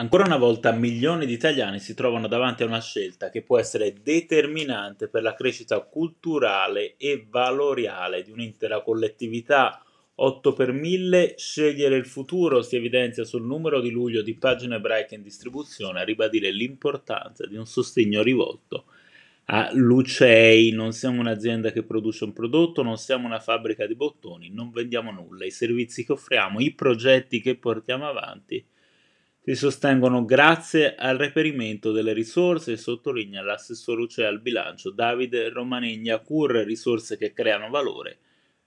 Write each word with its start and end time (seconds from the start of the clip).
Ancora 0.00 0.24
una 0.24 0.38
volta 0.38 0.72
milioni 0.72 1.26
di 1.26 1.34
italiani 1.34 1.78
si 1.78 1.92
trovano 1.92 2.26
davanti 2.26 2.62
a 2.62 2.66
una 2.66 2.80
scelta 2.80 3.28
che 3.28 3.42
può 3.42 3.58
essere 3.58 3.92
determinante 4.02 5.08
per 5.08 5.20
la 5.20 5.34
crescita 5.34 5.78
culturale 5.80 6.94
e 6.96 7.26
valoriale 7.28 8.22
di 8.22 8.30
un'intera 8.30 8.80
collettività. 8.80 9.84
8 10.14 10.52
per 10.54 10.72
1000, 10.72 11.34
scegliere 11.36 11.96
il 11.96 12.06
futuro 12.06 12.62
si 12.62 12.76
evidenzia 12.76 13.24
sul 13.24 13.44
numero 13.44 13.82
di 13.82 13.90
luglio 13.90 14.22
di 14.22 14.34
pagine 14.36 14.76
ebraiche 14.76 15.16
in 15.16 15.22
distribuzione 15.22 16.00
a 16.00 16.04
ribadire 16.04 16.50
l'importanza 16.50 17.46
di 17.46 17.56
un 17.56 17.66
sostegno 17.66 18.22
rivolto 18.22 18.86
a 19.46 19.68
Lucei. 19.74 20.70
Non 20.70 20.92
siamo 20.92 21.20
un'azienda 21.20 21.72
che 21.72 21.82
produce 21.82 22.24
un 22.24 22.32
prodotto, 22.32 22.82
non 22.82 22.96
siamo 22.96 23.26
una 23.26 23.38
fabbrica 23.38 23.86
di 23.86 23.96
bottoni, 23.96 24.48
non 24.50 24.70
vendiamo 24.70 25.10
nulla. 25.10 25.44
I 25.44 25.50
servizi 25.50 26.06
che 26.06 26.12
offriamo, 26.12 26.58
i 26.58 26.72
progetti 26.72 27.42
che 27.42 27.54
portiamo 27.56 28.08
avanti 28.08 28.64
si 29.42 29.54
sostengono 29.54 30.24
grazie 30.24 30.94
al 30.94 31.16
reperimento 31.16 31.92
delle 31.92 32.12
risorse, 32.12 32.76
sottolinea 32.76 33.42
l'assessore 33.42 34.02
UCE 34.02 34.26
al 34.26 34.40
bilancio 34.40 34.90
Davide 34.90 35.48
Romanegna 35.48 36.18
Cur, 36.18 36.52
risorse 36.56 37.16
che 37.16 37.32
creano 37.32 37.70
valore 37.70 38.18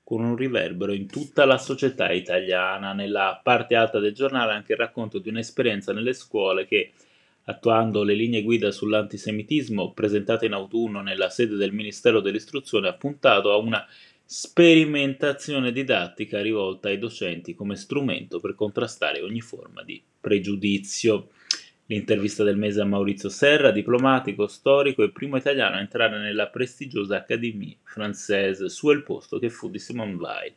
con 0.04 0.24
un 0.24 0.36
riverbero 0.36 0.92
in 0.92 1.08
tutta 1.08 1.46
la 1.46 1.58
società 1.58 2.12
italiana. 2.12 2.94
Nella 2.94 3.40
parte 3.42 3.76
alta 3.76 4.00
del 4.00 4.14
giornale 4.14 4.54
anche 4.54 4.74
il 4.74 4.80
racconto 4.80 5.20
di 5.20 5.30
un'esperienza 5.30 5.94
nelle 5.94 6.14
scuole 6.14 6.66
che, 6.66 6.92
attuando 7.46 8.04
le 8.04 8.14
linee 8.14 8.42
guida 8.42 8.72
sull'antisemitismo 8.72 9.94
presentate 9.94 10.46
in 10.48 10.54
autunno 10.54 11.02
nella 11.02 11.30
sede 11.30 11.56
del 11.56 11.72
Ministero 11.72 12.20
dell'Istruzione, 12.20 12.90
ha 12.90 12.94
puntato 12.94 13.52
a 13.52 13.58
una 13.58 13.86
sperimentazione 14.36 15.72
didattica 15.72 16.42
rivolta 16.42 16.88
ai 16.88 16.98
docenti 16.98 17.54
come 17.54 17.76
strumento 17.76 18.40
per 18.40 18.56
contrastare 18.56 19.22
ogni 19.22 19.42
forma 19.42 19.84
di 19.84 20.02
pregiudizio. 20.20 21.30
L'intervista 21.86 22.44
del 22.44 22.58
mese 22.58 22.82
a 22.82 22.86
Maurizio 22.86 23.30
Serra, 23.30 23.70
diplomatico, 23.70 24.48
storico 24.48 25.04
e 25.04 25.12
primo 25.12 25.38
italiano 25.38 25.76
a 25.76 25.82
entrare 25.82 26.18
nella 26.18 26.48
prestigiosa 26.48 27.18
Académie 27.18 27.78
Française, 27.86 28.66
su 28.66 28.90
il 28.90 29.04
posto 29.04 29.38
che 29.38 29.52
fu 29.52 29.70
di 29.70 29.78
Simone 29.78 30.16
Weil. 30.16 30.54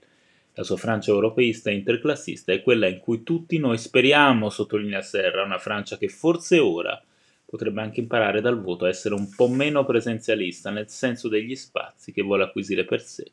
La 0.54 0.62
sua 0.62 0.78
Francia 0.78 1.10
europeista 1.10 1.68
e 1.68 1.74
interclassista 1.74 2.52
è 2.54 2.62
quella 2.62 2.86
in 2.86 2.98
cui 2.98 3.22
tutti 3.24 3.58
noi 3.58 3.76
speriamo, 3.76 4.48
sottolinea 4.48 5.02
Serra, 5.02 5.44
una 5.44 5.58
Francia 5.58 5.98
che 5.98 6.08
forse 6.08 6.58
ora 6.58 6.98
potrebbe 7.44 7.82
anche 7.82 8.00
imparare 8.00 8.40
dal 8.40 8.58
voto 8.58 8.86
a 8.86 8.88
essere 8.88 9.14
un 9.14 9.28
po' 9.28 9.48
meno 9.48 9.84
presenzialista 9.84 10.70
nel 10.70 10.88
senso 10.88 11.28
degli 11.28 11.54
spazi 11.54 12.10
che 12.10 12.22
vuole 12.22 12.44
acquisire 12.44 12.86
per 12.86 13.02
sé 13.02 13.30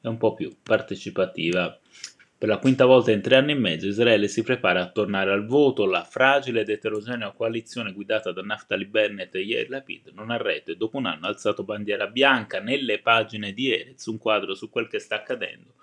è 0.00 0.06
un 0.06 0.16
po' 0.16 0.34
più 0.34 0.54
partecipativa. 0.62 1.78
Per 2.40 2.48
la 2.48 2.58
quinta 2.58 2.86
volta 2.86 3.10
in 3.12 3.20
tre 3.20 3.36
anni 3.36 3.52
e 3.52 3.56
mezzo 3.56 3.86
Israele 3.86 4.26
si 4.26 4.42
prepara 4.42 4.80
a 4.80 4.90
tornare 4.90 5.30
al 5.30 5.44
voto, 5.44 5.84
la 5.84 6.04
fragile 6.04 6.62
ed 6.62 6.70
eterogenea 6.70 7.32
coalizione 7.32 7.92
guidata 7.92 8.32
da 8.32 8.40
Naftali 8.40 8.86
Bennett 8.86 9.34
e 9.34 9.40
Yair 9.40 9.68
Lapid 9.68 10.12
non 10.14 10.30
ha 10.30 10.38
retto 10.38 10.70
e 10.70 10.76
dopo 10.76 10.96
un 10.96 11.04
anno 11.04 11.26
ha 11.26 11.28
alzato 11.28 11.64
bandiera 11.64 12.06
bianca 12.06 12.58
nelle 12.60 13.00
pagine 13.00 13.52
di 13.52 13.70
Erez, 13.70 14.06
un 14.06 14.16
quadro 14.16 14.54
su 14.54 14.70
quel 14.70 14.88
che 14.88 14.98
sta 14.98 15.16
accadendo 15.16 15.74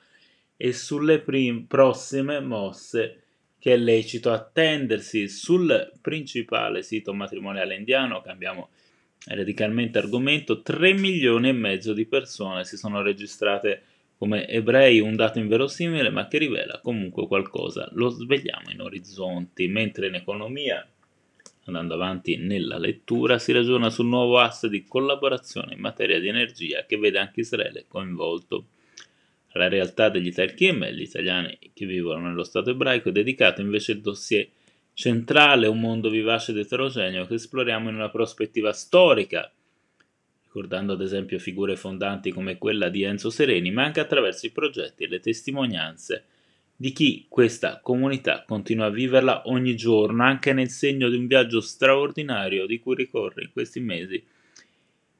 e 0.58 0.74
sulle 0.74 1.20
prim- 1.20 1.68
prossime 1.68 2.40
mosse 2.40 3.22
che 3.60 3.74
è 3.74 3.78
lecito 3.78 4.32
attendersi. 4.32 5.28
Sul 5.28 5.92
principale 6.02 6.82
sito 6.82 7.14
matrimoniale 7.14 7.76
indiano, 7.76 8.22
cambiamo 8.22 8.70
radicalmente 9.26 10.00
argomento, 10.00 10.62
3 10.64 10.94
milioni 10.94 11.50
e 11.50 11.54
mezzo 11.54 11.94
di 11.94 12.06
persone 12.06 12.64
si 12.66 12.78
sono 12.78 13.02
registrate 13.02 13.84
come 14.18 14.48
ebrei 14.48 15.00
un 15.00 15.16
dato 15.16 15.38
inverosimile 15.40 16.10
ma 16.10 16.28
che 16.28 16.40
rivela 16.40 16.80
comunque 16.82 17.28
qualcosa. 17.28 17.88
Lo 17.94 18.10
svegliamo 18.10 18.72
in 18.72 18.82
orizzonti, 18.82 19.68
mentre 19.68 20.08
in 20.08 20.16
economia, 20.16 20.86
andando 21.66 21.94
avanti 21.94 22.38
nella 22.38 22.80
lettura, 22.80 23.38
si 23.38 23.52
ragiona 23.52 23.90
sul 23.90 24.08
nuovo 24.08 24.40
asse 24.40 24.70
di 24.70 24.84
collaborazione 24.86 25.76
in 25.76 25.80
materia 25.80 26.20
di 26.20 26.28
energia 26.28 26.86
che 26.86 26.98
vede 26.98 27.20
anche 27.20 27.42
Israele 27.42 27.86
coinvolto. 27.88 28.68
Alla 29.54 29.68
realtà 29.68 30.10
degli 30.10 30.32
Talchim 30.32 30.84
e 30.84 30.94
gli 30.94 31.02
italiani 31.02 31.58
che 31.74 31.86
vivono 31.86 32.28
nello 32.28 32.44
Stato 32.44 32.72
ebraico 32.72 33.10
è 33.10 33.12
dedicato 33.12 33.62
invece 33.62 33.94
il 33.94 34.02
dossier 34.02 34.48
centrale, 34.94 35.68
un 35.68 35.80
mondo 35.80 36.10
vivace 36.10 36.52
ed 36.52 36.58
eterogeneo 36.58 37.28
che 37.28 37.36
esploriamo 37.36 37.90
in 37.90 37.96
una 37.96 38.10
prospettiva 38.10 38.74
storica 38.74 39.52
ricordando 40.48 40.94
ad 40.94 41.02
esempio 41.02 41.38
figure 41.38 41.76
fondanti 41.76 42.32
come 42.32 42.58
quella 42.58 42.90
di 42.90 43.04
Enzo 43.04 43.30
Sereni, 43.30 43.70
ma 43.72 43.84
anche 43.84 44.00
attraverso 44.00 44.46
i 44.46 44.52
progetti 44.52 45.04
e 45.04 45.08
le 45.08 45.20
testimonianze 45.20 46.24
di 46.76 46.92
chi 46.92 47.26
questa 47.28 47.80
comunità 47.82 48.44
continua 48.46 48.86
a 48.86 48.92
viverla 48.92 49.44
ogni 49.46 49.76
giorno, 49.76 50.24
anche 50.24 50.54
nel 50.54 50.70
segno 50.70 51.10
di 51.10 51.18
un 51.18 51.28
viaggio 51.28 51.60
straordinario 51.60 52.66
di 52.66 52.80
cui 52.80 52.96
ricorre 52.96 53.44
in 53.44 53.52
questi 53.52 53.80
mesi 53.80 54.24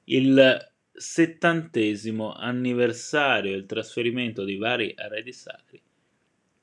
il 0.06 0.70
settantesimo 0.94 2.34
anniversario 2.34 3.52
del 3.52 3.66
trasferimento 3.66 4.44
di 4.44 4.56
vari 4.56 4.94
arredi 4.96 5.34
sacri 5.34 5.82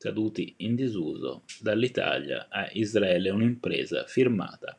caduti 0.05 0.55
in 0.59 0.75
disuso 0.75 1.45
dall'Italia 1.61 2.49
a 2.51 2.69
Israele, 2.73 3.31
un'impresa 3.31 4.05
firmata 4.05 4.77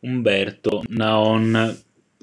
Umberto 0.00 0.82
Naon. 0.88 1.84